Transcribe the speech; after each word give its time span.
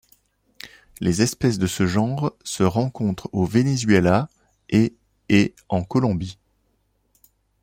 Les 0.99 1.21
espèces 1.21 1.59
de 1.59 1.67
ce 1.67 1.85
genre 1.85 2.35
se 2.43 2.63
rencontrent 2.63 3.29
au 3.33 3.45
Venezuela 3.45 4.29
et 4.71 4.95
et 5.29 5.53
en 5.69 5.83
Colombie. 5.83 6.39